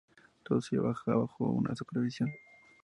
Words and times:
Todo 0.41 0.59
se 0.61 0.75
lleva 0.77 0.93
a 0.93 0.95
cabo 1.05 1.27
bajo 1.27 1.43
una 1.51 1.75
supervisión. 1.75 2.31